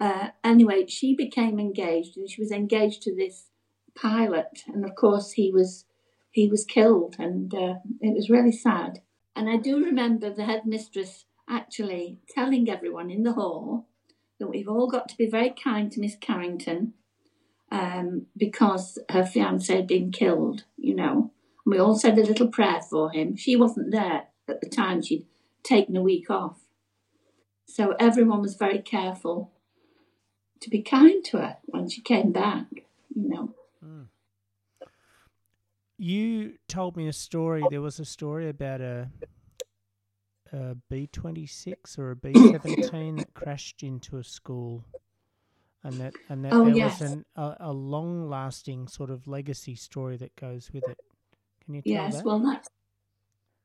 Uh, 0.00 0.28
anyway, 0.42 0.86
she 0.86 1.14
became 1.14 1.60
engaged, 1.60 2.16
and 2.16 2.28
she 2.28 2.40
was 2.40 2.50
engaged 2.50 3.02
to 3.02 3.14
this 3.14 3.50
pilot, 3.94 4.64
and 4.66 4.84
of 4.84 4.94
course 4.94 5.32
he 5.32 5.50
was 5.50 5.84
he 6.30 6.48
was 6.48 6.64
killed, 6.64 7.16
and 7.18 7.54
uh, 7.54 7.74
it 8.00 8.14
was 8.14 8.30
really 8.30 8.52
sad. 8.52 9.02
And 9.36 9.48
I 9.48 9.56
do 9.56 9.84
remember 9.84 10.30
the 10.30 10.44
headmistress 10.44 11.26
actually 11.48 12.18
telling 12.34 12.68
everyone 12.68 13.10
in 13.10 13.22
the 13.22 13.34
hall 13.34 13.86
that 14.38 14.48
we've 14.48 14.68
all 14.68 14.88
got 14.88 15.08
to 15.08 15.16
be 15.16 15.28
very 15.28 15.50
kind 15.50 15.92
to 15.92 16.00
Miss 16.00 16.16
Carrington 16.16 16.94
um, 17.70 18.26
because 18.36 18.98
her 19.10 19.24
fiance 19.24 19.74
had 19.74 19.86
been 19.86 20.10
killed, 20.10 20.64
you 20.76 20.94
know. 20.94 21.30
We 21.64 21.78
all 21.78 21.96
said 21.96 22.18
a 22.18 22.24
little 22.24 22.48
prayer 22.48 22.80
for 22.80 23.10
him. 23.10 23.36
She 23.36 23.56
wasn't 23.56 23.92
there 23.92 24.24
at 24.48 24.60
the 24.60 24.68
time, 24.68 25.02
she'd 25.02 25.26
taken 25.62 25.96
a 25.96 26.02
week 26.02 26.28
off. 26.28 26.58
So 27.66 27.94
everyone 27.98 28.42
was 28.42 28.54
very 28.54 28.80
careful 28.80 29.52
to 30.60 30.68
be 30.68 30.82
kind 30.82 31.24
to 31.26 31.38
her 31.38 31.56
when 31.64 31.88
she 31.88 32.00
came 32.00 32.32
back, 32.32 32.66
you 33.14 33.28
know. 33.28 33.54
Mm. 33.84 34.06
You 35.96 36.54
told 36.68 36.96
me 36.96 37.06
a 37.08 37.12
story. 37.12 37.62
There 37.70 37.80
was 37.80 38.00
a 38.00 38.04
story 38.04 38.48
about 38.48 38.80
a 38.80 39.08
a 40.52 40.74
B 40.90 41.06
twenty 41.06 41.46
six 41.46 41.98
or 41.98 42.10
a 42.10 42.16
B 42.16 42.34
seventeen 42.34 43.16
that 43.16 43.32
crashed 43.34 43.82
into 43.82 44.18
a 44.18 44.24
school, 44.24 44.84
and 45.82 45.94
that 45.94 46.14
and 46.28 46.44
that 46.44 46.52
oh, 46.52 46.64
there 46.64 46.74
yes. 46.74 47.00
was 47.00 47.12
an, 47.12 47.24
a, 47.36 47.56
a 47.60 47.72
long 47.72 48.28
lasting 48.28 48.88
sort 48.88 49.10
of 49.10 49.26
legacy 49.26 49.76
story 49.76 50.16
that 50.18 50.34
goes 50.36 50.70
with 50.72 50.86
it. 50.88 50.98
Can 51.64 51.74
you 51.74 51.82
yes, 51.84 52.16
that? 52.16 52.24
well 52.24 52.40
that's 52.40 52.68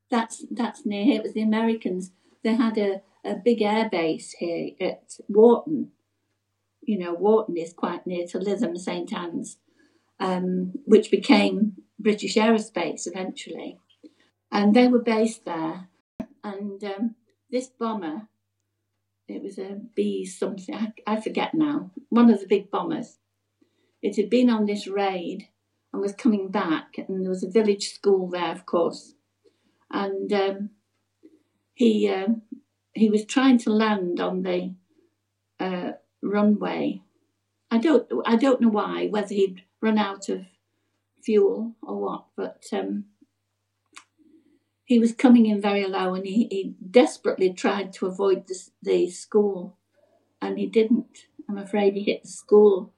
that's 0.10 0.46
that's 0.52 0.86
near 0.86 1.04
here. 1.04 1.20
It 1.20 1.24
was 1.24 1.34
the 1.34 1.42
Americans. 1.42 2.12
They 2.44 2.56
had 2.56 2.78
a, 2.78 3.02
a 3.26 3.36
big 3.36 3.62
air 3.62 3.90
base 3.90 4.32
here 4.34 4.72
at 4.80 5.16
Warton. 5.28 5.92
You 6.82 7.00
know, 7.00 7.14
Warton 7.14 7.58
is 7.58 7.74
quite 7.74 8.08
near 8.08 8.26
to 8.28 8.40
Lytham, 8.40 8.78
St 8.78 9.12
Anne's, 9.12 9.58
um, 10.20 10.74
which 10.86 11.12
became 11.12 11.74
British 12.00 12.36
Aerospace 12.36 13.06
eventually. 13.06 13.80
And 14.50 14.74
they 14.74 14.88
were 14.88 15.02
based 15.02 15.44
there 15.44 15.90
and 16.48 16.84
um, 16.84 17.16
this 17.52 17.68
bomber, 17.68 18.28
it 19.28 19.44
was 19.44 19.58
a 19.58 19.82
B 19.96 20.26
something, 20.26 20.74
I, 20.74 20.94
I 21.06 21.22
forget 21.22 21.54
now, 21.54 21.92
one 22.10 22.30
of 22.30 22.40
the 22.40 22.48
big 22.48 22.72
bombers. 22.72 23.18
It 24.02 24.16
had 24.16 24.30
been 24.30 24.50
on 24.50 24.66
this 24.66 24.88
raid 24.88 25.50
and 25.92 26.02
was 26.02 26.14
coming 26.14 26.50
back, 26.50 26.96
and 26.98 27.24
there 27.24 27.30
was 27.30 27.44
a 27.44 27.50
village 27.50 27.94
school 27.94 28.30
there, 28.30 28.52
of 28.52 28.66
course. 28.66 29.14
And 29.92 30.32
um, 30.34 30.70
he 31.74 32.10
uh, 32.10 32.28
he 32.94 33.10
was 33.10 33.26
trying 33.26 33.58
to 33.60 33.70
land 33.70 34.20
on 34.20 34.44
the 34.44 34.74
uh, 35.60 35.92
runway. 36.22 37.02
I 37.72 37.78
don't 37.78 38.08
I 38.26 38.36
don't 38.36 38.62
know 38.62 38.70
why, 38.70 39.08
whether 39.08 39.34
he'd 39.34 39.64
run 39.82 39.98
out 39.98 40.30
of 40.30 40.46
fuel 41.24 41.76
or 41.82 42.00
what, 42.00 42.26
but 42.36 42.66
um, 42.74 43.06
he 44.88 45.00
was 45.00 45.14
coming 45.14 45.46
in 45.46 45.62
very 45.62 45.86
low 45.86 46.16
and 46.16 46.26
he, 46.26 46.48
he 46.50 46.74
desperately 46.90 47.52
tried 47.52 47.92
to 47.92 48.08
avoid 48.08 48.48
the, 48.48 48.58
the 48.82 49.10
school 49.10 49.78
and 50.42 50.58
he 50.58 50.66
didn't. 50.66 51.28
I'm 51.50 51.58
afraid 51.58 51.94
he 51.94 52.04
hit 52.04 52.24
the 52.24 52.30
school 52.30 52.94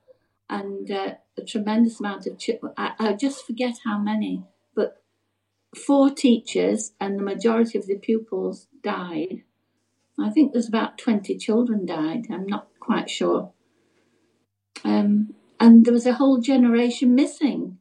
and 0.48 0.90
uh, 0.92 1.16
a 1.40 1.46
tremendous 1.46 2.00
amount 2.00 2.28
of 2.28 2.38
children. 2.38 2.74
I, 2.78 2.92
I 3.00 3.14
just 3.14 3.46
forget 3.46 3.76
how 3.86 3.98
many, 3.98 4.44
but 4.76 5.02
four 5.76 6.10
teachers 6.10 6.94
and 7.00 7.18
the 7.18 7.24
majority 7.24 7.78
of 7.78 7.88
the 7.88 7.98
pupils 7.98 8.68
died. 8.84 9.44
I 10.20 10.30
think 10.30 10.52
there's 10.52 10.68
about 10.68 10.98
20 10.98 11.38
children 11.38 11.86
died. 11.86 12.28
I'm 12.32 12.46
not 12.46 12.68
quite 12.80 13.10
sure. 13.10 13.52
Um, 14.84 15.34
and 15.60 15.86
there 15.86 15.94
was 15.94 16.06
a 16.06 16.14
whole 16.14 16.40
generation 16.40 17.16
missing 17.16 17.78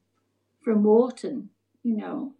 from 0.62 0.84
Warton, 0.84 1.50
you 1.82 1.96
know. 1.96 2.32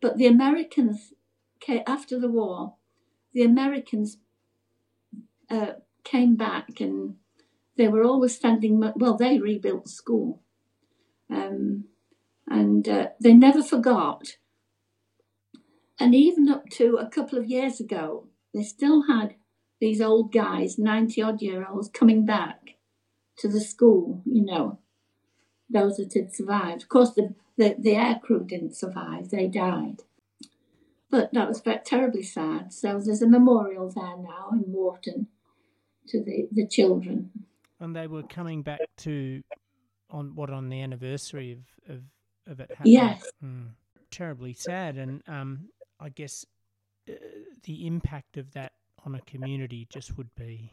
But 0.00 0.16
the 0.16 0.26
Americans, 0.26 1.12
came, 1.60 1.82
after 1.86 2.18
the 2.18 2.28
war, 2.28 2.74
the 3.32 3.42
Americans 3.42 4.18
uh, 5.50 5.74
came 6.04 6.36
back 6.36 6.80
and 6.80 7.16
they 7.76 7.88
were 7.88 8.04
always 8.04 8.34
standing, 8.34 8.80
well, 8.96 9.16
they 9.16 9.38
rebuilt 9.38 9.84
the 9.84 9.90
school. 9.90 10.42
Um, 11.30 11.84
and 12.46 12.88
uh, 12.88 13.08
they 13.20 13.32
never 13.32 13.62
forgot. 13.62 14.36
And 15.98 16.14
even 16.14 16.48
up 16.48 16.68
to 16.70 16.96
a 16.96 17.08
couple 17.08 17.38
of 17.38 17.46
years 17.46 17.80
ago, 17.80 18.26
they 18.52 18.62
still 18.62 19.04
had 19.06 19.36
these 19.80 20.00
old 20.00 20.32
guys, 20.32 20.78
90 20.78 21.22
odd 21.22 21.42
year 21.42 21.66
olds, 21.68 21.88
coming 21.88 22.24
back 22.26 22.76
to 23.38 23.48
the 23.48 23.60
school, 23.60 24.22
you 24.24 24.44
know, 24.44 24.78
those 25.70 25.96
that 25.96 26.12
had 26.12 26.34
survived. 26.34 26.82
Of 26.82 26.88
course, 26.88 27.12
the, 27.12 27.34
the, 27.56 27.74
the 27.78 27.96
air 27.96 28.20
crew 28.22 28.44
didn't 28.44 28.76
survive, 28.76 29.30
they 29.30 29.48
died. 29.48 30.02
But 31.10 31.32
that 31.32 31.48
was 31.48 31.62
terribly 31.84 32.22
sad. 32.22 32.72
So 32.72 33.00
there's 33.04 33.22
a 33.22 33.28
memorial 33.28 33.90
there 33.90 34.16
now 34.16 34.50
in 34.52 34.72
Warton 34.72 35.28
to 36.08 36.22
the, 36.22 36.48
the 36.50 36.66
children. 36.66 37.30
And 37.82 37.96
they 37.96 38.06
were 38.06 38.22
coming 38.22 38.62
back 38.62 38.78
to 38.98 39.42
on 40.08 40.36
what 40.36 40.50
on 40.50 40.68
the 40.68 40.80
anniversary 40.80 41.52
of, 41.52 41.94
of, 41.96 42.02
of 42.46 42.60
it 42.60 42.70
happening. 42.70 42.92
Yes. 42.92 43.28
Mm. 43.44 43.70
Terribly 44.12 44.52
sad. 44.52 44.96
And 44.98 45.20
um, 45.26 45.68
I 45.98 46.10
guess 46.10 46.46
uh, 47.10 47.14
the 47.64 47.86
impact 47.88 48.36
of 48.36 48.52
that 48.52 48.72
on 49.04 49.16
a 49.16 49.20
community 49.22 49.88
just 49.90 50.16
would 50.16 50.32
be 50.36 50.72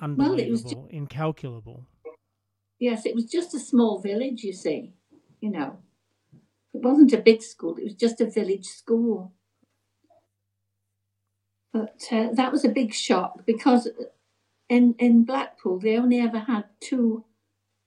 unbelievable, 0.00 0.36
well, 0.36 0.46
it 0.46 0.50
was 0.50 0.62
just, 0.62 0.76
incalculable. 0.88 1.84
Yes, 2.78 3.04
it 3.04 3.14
was 3.14 3.26
just 3.26 3.54
a 3.54 3.58
small 3.58 3.98
village, 3.98 4.42
you 4.42 4.54
see, 4.54 4.94
you 5.40 5.50
know. 5.50 5.76
It 6.72 6.82
wasn't 6.82 7.12
a 7.12 7.18
big 7.18 7.42
school, 7.42 7.76
it 7.76 7.84
was 7.84 7.94
just 7.94 8.22
a 8.22 8.30
village 8.30 8.64
school. 8.64 9.34
But 11.74 12.02
uh, 12.10 12.28
that 12.32 12.52
was 12.52 12.64
a 12.64 12.70
big 12.70 12.94
shock 12.94 13.44
because 13.44 13.88
in, 14.68 14.94
in 14.98 15.24
Blackpool, 15.24 15.78
they 15.78 15.96
only 15.96 16.20
ever 16.20 16.40
had 16.40 16.64
two 16.80 17.24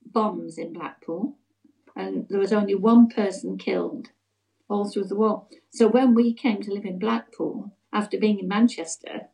bombs 0.06 0.58
in 0.58 0.74
Blackpool, 0.74 1.38
and 1.96 2.26
there 2.30 2.40
was 2.40 2.54
only 2.54 2.76
one 2.76 3.08
person 3.08 3.58
killed 3.58 4.10
all 4.70 4.90
through 4.90 5.06
the 5.06 5.16
war. 5.16 5.48
So 5.70 5.88
when 5.88 6.14
we 6.14 6.34
came 6.34 6.62
to 6.62 6.74
live 6.74 6.86
in 6.86 7.00
Blackpool, 7.00 7.76
after 7.94 8.18
being 8.18 8.40
in 8.40 8.48
Manchester, 8.48 9.28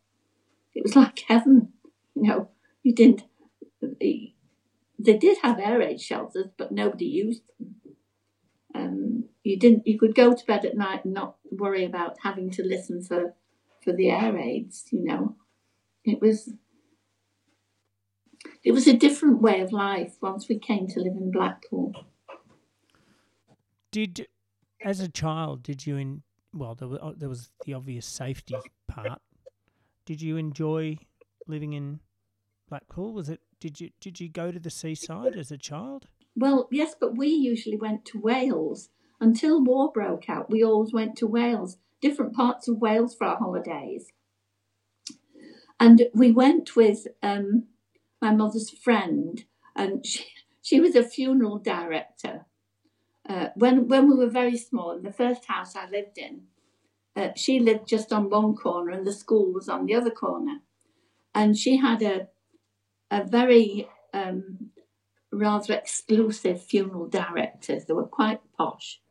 it 0.74 0.84
was 0.84 0.96
like 0.96 1.20
heaven. 1.28 1.74
You 2.16 2.24
know, 2.24 2.50
you 2.84 2.94
didn't. 2.94 3.24
They 3.82 4.34
did 5.00 5.38
have 5.44 5.60
air 5.60 5.80
raid 5.80 6.02
shelters, 6.02 6.48
but 6.58 6.72
nobody 6.72 7.06
used 7.06 7.44
them. 7.60 7.76
Um, 8.74 9.24
you 9.48 9.58
didn't 9.58 9.88
you 9.88 9.98
could 9.98 10.14
go 10.14 10.34
to 10.34 10.46
bed 10.46 10.66
at 10.66 10.76
night 10.76 11.06
and 11.06 11.14
not 11.14 11.38
worry 11.52 11.86
about 11.86 12.18
having 12.24 12.50
to 12.52 12.64
listen 12.64 13.02
for 13.02 13.34
for 13.84 13.94
the 13.94 14.10
air 14.10 14.34
raids 14.34 14.88
you 14.92 15.04
know 15.04 15.36
it 16.04 16.22
was 16.22 16.54
it 18.64 18.72
was 18.72 18.88
a 18.88 18.98
different 18.98 19.42
way 19.42 19.62
of 19.62 19.72
life 19.72 20.16
once 20.22 20.48
we 20.48 20.60
came 20.60 20.88
to 20.88 21.00
live 21.00 21.14
in 21.14 21.32
blackpool. 21.32 21.94
Did 23.92 24.28
as 24.84 25.00
a 25.00 25.08
child 25.08 25.64
did 25.64 25.88
you 25.88 25.98
in 25.98 26.24
well 26.54 26.76
there 26.76 26.88
was, 26.88 27.00
there 27.18 27.30
was 27.30 27.50
the 27.66 27.74
obvious 27.74 28.06
safety 28.06 28.56
part. 28.88 29.22
Did 30.06 30.22
you 30.22 30.38
enjoy 30.38 30.98
living 31.48 31.74
in 31.74 32.00
blackpool? 32.70 33.14
Was 33.14 33.30
it 33.30 33.42
did 33.60 33.80
you 33.80 33.90
did 34.00 34.20
you 34.20 34.30
go 34.30 34.52
to 34.52 34.60
the 34.60 34.70
seaside 34.70 35.36
as 35.36 35.52
a 35.52 35.58
child? 35.58 36.08
Well 36.36 36.68
yes 36.72 36.96
but 37.00 37.18
we 37.18 37.30
usually 37.30 37.78
went 37.78 38.06
to 38.06 38.20
wales. 38.20 38.90
Until 39.20 39.64
war 39.64 39.92
broke 39.92 40.30
out, 40.30 40.50
we 40.50 40.64
always 40.64 40.94
went 40.94 41.16
to 41.18 41.28
Wales, 41.28 41.78
different 42.02 42.36
parts 42.36 42.68
of 42.68 42.78
Wales 42.78 43.16
for 43.16 43.26
our 43.26 43.38
holidays. 43.38 44.12
And 45.80 46.08
we 46.14 46.32
went 46.32 46.76
with 46.76 47.08
um, 47.24 47.66
my 48.22 48.32
mother's 48.34 48.70
friend, 48.70 49.46
and 49.76 50.06
she, 50.06 50.26
she 50.62 50.80
was 50.80 50.96
a 50.96 51.04
funeral 51.04 51.60
director. 51.60 52.46
Uh, 53.28 53.50
when 53.56 53.88
when 53.88 54.10
we 54.10 54.16
were 54.16 54.30
very 54.30 54.58
small, 54.58 54.92
in 54.92 55.04
the 55.04 55.12
first 55.12 55.46
house 55.46 55.76
I 55.76 55.90
lived 55.90 56.18
in, 56.18 56.44
uh, 57.16 57.30
she 57.36 57.60
lived 57.60 57.88
just 57.88 58.14
on 58.14 58.30
one 58.30 58.56
corner, 58.56 58.92
and 58.92 59.06
the 59.06 59.14
school 59.14 59.52
was 59.52 59.68
on 59.68 59.86
the 59.86 59.96
other 59.96 60.12
corner, 60.12 60.60
and 61.36 61.58
she 61.58 61.78
had 61.78 62.02
a 62.02 62.28
a 63.12 63.24
very 63.24 63.88
um, 64.14 64.72
rather 65.32 65.74
exclusive 65.74 66.64
funeral 66.64 67.08
directors. 67.08 67.86
They 67.86 67.94
were 67.94 68.08
quite 68.08 68.42
posh, 68.58 69.02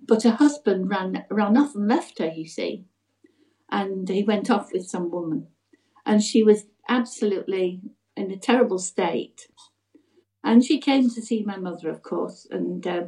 but 0.00 0.22
her 0.22 0.32
husband 0.32 0.88
ran 0.88 1.24
ran 1.30 1.56
off 1.56 1.74
and 1.74 1.88
left 1.88 2.18
her. 2.18 2.28
You 2.34 2.48
see, 2.48 2.86
and 3.70 4.08
he 4.08 4.22
went 4.24 4.50
off 4.50 4.72
with 4.72 4.86
some 4.86 5.10
woman, 5.10 5.48
and 6.06 6.22
she 6.22 6.42
was 6.42 6.66
absolutely 6.88 7.82
in 8.20 8.30
a 8.30 8.36
terrible 8.36 8.78
state. 8.78 9.48
And 10.44 10.64
she 10.64 10.78
came 10.78 11.10
to 11.10 11.22
see 11.22 11.42
my 11.42 11.56
mother, 11.56 11.88
of 11.90 12.02
course, 12.02 12.46
and 12.50 12.86
uh, 12.86 13.04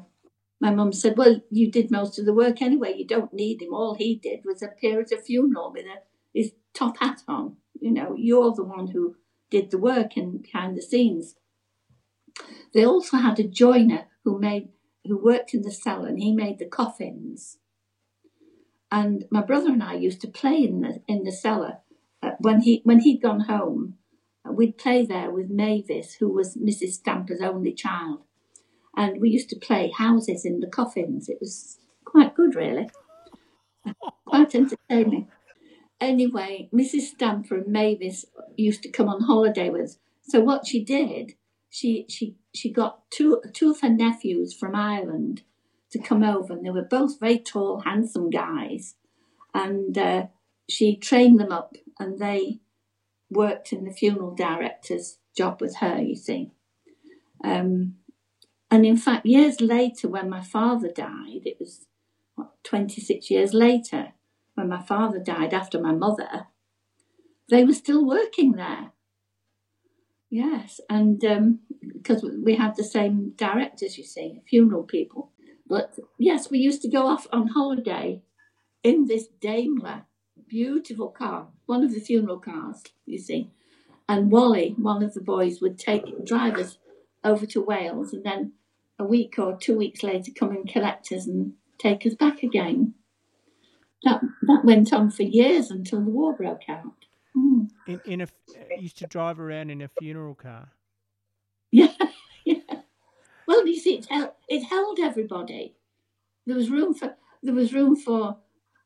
my 0.61 0.71
mum 0.71 0.93
said, 0.93 1.17
"Well, 1.17 1.41
you 1.51 1.71
did 1.71 1.91
most 1.91 2.19
of 2.19 2.27
the 2.27 2.35
work 2.35 2.61
anyway. 2.61 2.95
You 2.97 3.07
don't 3.07 3.33
need 3.33 3.63
him. 3.63 3.75
All 3.75 3.95
he 3.95 4.17
did 4.17 4.41
was 4.45 4.63
appear 4.63 5.01
at 5.01 5.13
a 5.13 5.19
funeral 5.19 5.73
with 5.73 5.87
a, 5.87 5.99
his 6.35 6.53
top 6.75 6.99
hat 6.99 7.23
on. 7.27 7.57
You 7.81 7.91
know, 7.91 8.15
you're 8.17 8.55
the 8.55 8.65
one 8.65 8.89
who 8.89 9.17
did 9.51 9.71
the 9.71 9.79
work 9.79 10.17
and 10.17 10.43
behind 10.43 10.77
the 10.77 10.83
scenes." 10.83 11.37
They 12.75 12.85
also 12.85 13.19
had 13.19 13.39
a 13.39 13.49
joiner 13.49 14.07
who 14.25 14.39
made 14.39 14.69
who 15.05 15.23
worked 15.23 15.55
in 15.55 15.63
the 15.63 15.73
cellar, 15.73 16.09
and 16.09 16.19
he 16.19 16.33
made 16.33 16.59
the 16.59 16.67
coffins. 16.67 17.59
And 18.91 19.25
my 19.31 19.43
brother 19.43 19.71
and 19.71 19.83
I 19.83 19.95
used 19.95 20.21
to 20.21 20.29
play 20.29 20.63
in 20.65 20.81
the 20.81 21.03
in 21.09 21.25
the 21.25 21.33
cellar 21.33 21.79
uh, 22.23 22.33
when 22.41 22.61
he 22.61 22.83
when 22.85 23.01
he'd 23.01 23.23
gone 23.23 23.41
home 23.41 23.99
we'd 24.51 24.79
play 24.79 25.05
there 25.05 25.31
with 25.31 25.51
Mavis, 25.51 26.15
who 26.15 26.29
was 26.29 26.57
Mrs. 26.57 26.95
Stamper's 26.95 27.41
only 27.41 27.73
child. 27.73 28.21
And 28.97 29.21
we 29.21 29.31
used 29.31 29.49
to 29.51 29.59
play 29.59 29.91
houses 29.97 30.45
in 30.45 30.61
the 30.61 30.67
coffins. 30.67 31.29
It 31.29 31.39
was 31.41 31.79
quite 32.05 32.35
good, 32.35 32.55
really. 32.55 32.91
quite 34.27 34.55
entertaining. 34.55 35.29
Anyway, 36.01 36.69
Mrs. 36.75 37.03
Stamper 37.03 37.59
and 37.59 37.69
Mavis 37.69 38.25
used 38.57 38.83
to 38.83 38.91
come 38.91 39.09
on 39.09 39.23
holiday 39.23 39.71
with 39.71 39.83
us. 39.83 39.99
So 40.23 40.41
what 40.41 40.67
she 40.67 40.85
did, 40.85 41.35
she 41.71 42.07
she 42.09 42.37
she 42.55 42.73
got 42.73 43.09
two 43.11 43.41
two 43.53 43.71
of 43.71 43.81
her 43.81 43.89
nephews 43.89 44.53
from 44.53 44.75
Ireland 44.75 45.43
to 45.91 45.99
come 45.99 46.23
over, 46.23 46.53
and 46.53 46.65
they 46.65 46.71
were 46.71 46.83
both 46.83 47.21
very 47.21 47.39
tall, 47.39 47.81
handsome 47.81 48.31
guys. 48.31 48.97
And 49.55 49.97
uh, 49.97 50.27
she 50.69 50.97
trained 50.97 51.39
them 51.39 51.53
up, 51.53 51.77
and 51.99 52.19
they 52.19 52.61
worked 53.33 53.73
in 53.73 53.85
the 53.85 53.93
funeral 53.93 54.35
director's 54.35 55.19
job 55.37 55.61
with 55.61 55.77
her, 55.77 56.01
you 56.01 56.17
see. 56.17 56.53
Um, 57.45 57.97
and 58.71 58.87
in 58.87 58.97
fact, 58.97 59.27
years 59.27 59.61
later, 59.61 60.09
when 60.09 60.31
my 60.31 60.43
father 60.43 60.89
died, 60.89 61.43
it 61.45 61.57
was 61.59 61.87
what, 62.35 62.53
26 62.65 63.31
years 63.31 63.53
later, 63.53 64.13
when 64.55 64.69
my 64.69 64.83
father 64.83 65.19
died 65.19 65.53
after 65.53 65.81
my 65.81 65.93
mother, 65.93 66.47
they 67.51 67.65
were 67.65 67.73
still 67.73 68.07
working 68.07 68.53
there. 68.53 68.93
Yes, 70.31 70.81
and 70.89 71.21
because 71.93 72.25
um, 72.25 72.43
we 72.43 72.55
had 72.55 72.77
the 72.77 72.85
same 72.85 73.33
directors, 73.37 73.99
you 73.99 74.05
see, 74.05 74.41
funeral 74.49 74.85
people. 74.85 75.33
But 75.67 75.99
yes, 76.19 76.51
we 76.51 76.59
used 76.59 76.81
to 76.83 76.91
go 76.91 77.07
off 77.07 77.27
on 77.31 77.49
holiday 77.49 78.23
in 78.83 79.07
this 79.07 79.27
Daimler 79.41 80.07
beautiful 80.53 81.09
car, 81.09 81.49
one 81.65 81.83
of 81.83 81.95
the 81.95 82.01
funeral 82.01 82.39
cars, 82.39 82.83
you 83.07 83.19
see. 83.19 83.51
And 84.07 84.31
Wally, 84.31 84.75
one 84.77 85.03
of 85.03 85.15
the 85.15 85.23
boys, 85.23 85.63
would 85.63 85.79
take 85.79 86.27
drive 86.27 86.57
us 86.57 86.77
over 87.25 87.47
to 87.47 87.63
Wales 87.63 88.13
and 88.13 88.23
then 88.23 88.53
a 88.99 89.05
week 89.05 89.39
or 89.39 89.57
two 89.57 89.79
weeks 89.79 90.03
later 90.03 90.31
come 90.39 90.51
and 90.51 90.69
collect 90.69 91.11
us 91.11 91.27
and 91.27 91.55
take 91.79 92.05
us 92.05 92.15
back 92.15 92.43
again. 92.43 92.93
That 94.03 94.21
that 94.43 94.63
went 94.63 94.93
on 94.93 95.11
for 95.11 95.23
years 95.23 95.71
until 95.71 96.01
the 96.01 96.11
war 96.11 96.37
broke 96.37 96.69
out. 96.69 97.07
Mm. 97.35 97.71
In 97.87 98.01
in 98.05 98.21
a 98.21 98.29
used 98.79 98.99
to 98.99 99.07
drive 99.07 99.41
around 99.41 99.71
in 99.71 99.81
a 99.81 99.89
funeral 99.89 100.35
car. 100.35 100.69
Yeah, 101.71 101.95
yeah. 102.45 102.83
Well, 103.49 103.67
you 103.67 103.79
see, 103.79 103.95
it 103.95 104.07
held, 104.11 104.33
it 104.49 104.65
held 104.65 104.99
everybody. 104.99 105.77
There 106.47 106.57
was 106.57 106.69
room 106.69 106.93
for 106.93 107.17
there 107.43 107.55
was 107.55 107.73
room 107.73 107.97
for 107.97 108.37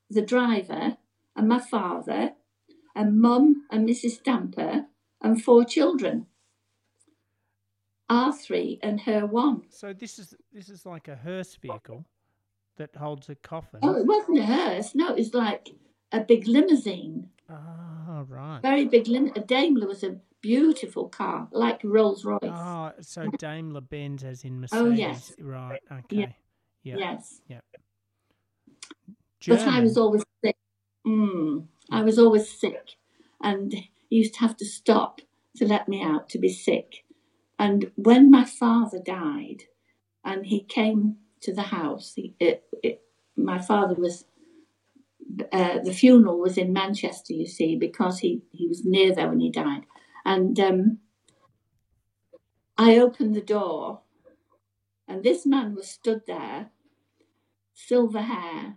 the 0.08 0.22
driver 0.22 0.98
and 1.36 1.48
my 1.48 1.60
father, 1.60 2.32
and 2.94 3.20
mum 3.20 3.66
and 3.70 3.88
Mrs. 3.88 4.12
Stamper, 4.12 4.86
and 5.20 5.42
four 5.42 5.64
children. 5.64 6.26
Our 8.08 8.32
three 8.32 8.78
and 8.82 9.00
her 9.02 9.26
one. 9.26 9.62
So 9.68 9.92
this 9.92 10.18
is 10.18 10.34
this 10.52 10.68
is 10.68 10.86
like 10.86 11.08
a 11.08 11.16
hearse 11.16 11.56
vehicle 11.56 12.04
that 12.76 12.94
holds 12.94 13.28
a 13.28 13.34
coffin. 13.34 13.80
Oh, 13.82 13.96
it 13.96 14.06
wasn't 14.06 14.38
a 14.38 14.46
hearse. 14.46 14.94
No, 14.94 15.08
it 15.10 15.18
was 15.18 15.34
like 15.34 15.70
a 16.12 16.20
big 16.20 16.46
limousine. 16.46 17.30
Ah, 17.50 18.24
right. 18.28 18.60
Very 18.62 18.84
big 18.84 19.08
lim. 19.08 19.32
A 19.34 19.40
Daimler 19.40 19.88
was 19.88 20.04
a 20.04 20.16
beautiful 20.40 21.08
car, 21.08 21.48
like 21.50 21.80
Rolls 21.82 22.24
Royce. 22.24 22.40
Oh, 22.44 22.92
so 23.00 23.28
Daimler 23.38 23.80
Benz, 23.80 24.22
as 24.22 24.44
in 24.44 24.60
Mercedes. 24.60 24.86
Oh 24.86 24.90
yes. 24.90 25.32
Right. 25.40 25.80
Okay. 25.90 26.16
Yeah. 26.16 26.26
yeah. 26.84 26.96
Yes. 26.96 27.40
Yeah. 27.48 27.60
But 29.48 29.60
I 29.60 29.80
was 29.80 29.96
always 29.96 30.24
sick 30.44 30.56
Mm, 31.06 31.66
I 31.90 32.02
was 32.02 32.18
always 32.18 32.50
sick, 32.50 32.96
and 33.40 33.72
he 33.72 34.16
used 34.16 34.34
to 34.34 34.40
have 34.40 34.56
to 34.56 34.64
stop 34.64 35.20
to 35.56 35.66
let 35.66 35.88
me 35.88 36.02
out 36.02 36.28
to 36.30 36.38
be 36.38 36.48
sick. 36.48 37.04
And 37.58 37.92
when 37.94 38.30
my 38.30 38.44
father 38.44 38.98
died, 38.98 39.64
and 40.24 40.46
he 40.46 40.62
came 40.62 41.16
to 41.42 41.54
the 41.54 41.62
house, 41.62 42.14
he, 42.16 42.34
it, 42.40 42.64
it, 42.82 43.02
my 43.36 43.60
father 43.60 43.94
was. 43.94 44.24
Uh, 45.52 45.80
the 45.80 45.92
funeral 45.92 46.38
was 46.38 46.56
in 46.56 46.72
Manchester, 46.72 47.32
you 47.32 47.46
see, 47.46 47.76
because 47.76 48.20
he, 48.20 48.42
he 48.52 48.68
was 48.68 48.84
near 48.84 49.12
there 49.12 49.28
when 49.28 49.40
he 49.40 49.50
died. 49.50 49.82
And 50.24 50.58
um, 50.60 50.98
I 52.78 52.96
opened 52.96 53.34
the 53.34 53.40
door, 53.40 54.00
and 55.08 55.22
this 55.22 55.44
man 55.44 55.74
was 55.74 55.88
stood 55.88 56.22
there, 56.26 56.70
silver 57.74 58.22
hair, 58.22 58.76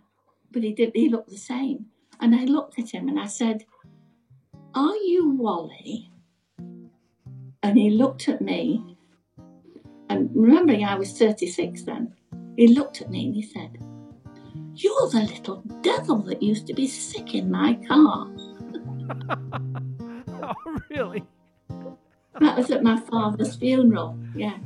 but 0.50 0.64
he 0.64 0.72
didn't. 0.72 0.96
he 0.96 1.08
looked 1.08 1.30
the 1.30 1.38
same. 1.38 1.86
And 2.20 2.34
I 2.34 2.44
looked 2.44 2.78
at 2.78 2.90
him 2.90 3.08
and 3.08 3.18
I 3.18 3.26
said, 3.26 3.64
Are 4.74 4.96
you 4.96 5.36
Wally? 5.38 6.10
And 7.62 7.78
he 7.78 7.90
looked 7.90 8.28
at 8.28 8.40
me. 8.40 8.96
And 10.08 10.30
remembering 10.34 10.84
I 10.84 10.96
was 10.96 11.18
36 11.18 11.84
then, 11.84 12.14
he 12.56 12.68
looked 12.68 13.00
at 13.00 13.10
me 13.10 13.26
and 13.26 13.34
he 13.34 13.42
said, 13.42 13.78
You're 14.74 15.08
the 15.08 15.22
little 15.22 15.62
devil 15.80 16.18
that 16.22 16.42
used 16.42 16.66
to 16.66 16.74
be 16.74 16.86
sick 16.86 17.34
in 17.34 17.50
my 17.50 17.74
car. 17.88 18.28
oh, 20.42 20.80
really? 20.90 21.24
That 22.40 22.56
was 22.56 22.70
at 22.70 22.82
my 22.82 23.00
father's 23.00 23.56
funeral, 23.56 24.18
yes. 24.34 24.60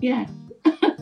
Yeah. 0.00 0.26